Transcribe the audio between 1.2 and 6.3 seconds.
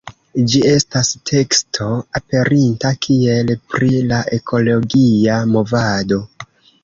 teksto aperinta kiel “Pri la ekologia movado.